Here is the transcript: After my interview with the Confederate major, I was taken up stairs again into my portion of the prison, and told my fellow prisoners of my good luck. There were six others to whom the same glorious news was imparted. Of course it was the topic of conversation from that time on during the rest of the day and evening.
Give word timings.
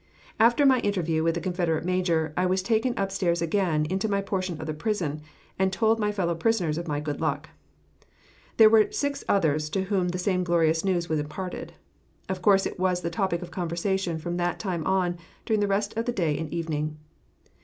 After 0.39 0.65
my 0.65 0.79
interview 0.79 1.21
with 1.21 1.35
the 1.35 1.41
Confederate 1.41 1.85
major, 1.85 2.33
I 2.35 2.47
was 2.47 2.63
taken 2.63 2.95
up 2.97 3.11
stairs 3.11 3.39
again 3.39 3.85
into 3.85 4.09
my 4.09 4.19
portion 4.19 4.59
of 4.59 4.65
the 4.65 4.73
prison, 4.73 5.21
and 5.59 5.71
told 5.71 5.99
my 5.99 6.11
fellow 6.11 6.33
prisoners 6.33 6.79
of 6.79 6.87
my 6.87 6.99
good 6.99 7.21
luck. 7.21 7.49
There 8.57 8.67
were 8.67 8.91
six 8.91 9.23
others 9.29 9.69
to 9.69 9.83
whom 9.83 10.07
the 10.07 10.17
same 10.17 10.43
glorious 10.43 10.83
news 10.83 11.07
was 11.07 11.19
imparted. 11.19 11.73
Of 12.27 12.41
course 12.41 12.65
it 12.65 12.79
was 12.79 13.01
the 13.01 13.11
topic 13.11 13.43
of 13.43 13.51
conversation 13.51 14.17
from 14.17 14.37
that 14.37 14.57
time 14.57 14.83
on 14.87 15.19
during 15.45 15.59
the 15.59 15.67
rest 15.67 15.95
of 15.95 16.05
the 16.05 16.11
day 16.11 16.35
and 16.35 16.51
evening. 16.51 16.97